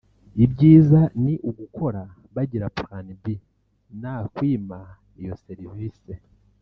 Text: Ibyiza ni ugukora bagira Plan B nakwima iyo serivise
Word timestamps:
Ibyiza 0.43 1.01
ni 1.23 1.33
ugukora 1.49 2.01
bagira 2.35 2.65
Plan 2.77 3.07
B 3.21 3.25
nakwima 4.01 4.79
iyo 5.21 5.33
serivise 5.45 6.13